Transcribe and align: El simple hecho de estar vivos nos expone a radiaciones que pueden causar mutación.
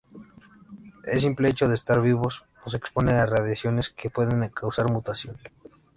El 1.05 1.21
simple 1.21 1.49
hecho 1.49 1.67
de 1.67 1.75
estar 1.75 2.01
vivos 2.01 2.43
nos 2.65 2.73
expone 2.73 3.11
a 3.13 3.27
radiaciones 3.27 3.91
que 3.91 4.09
pueden 4.09 4.49
causar 4.49 4.89
mutación. 4.89 5.37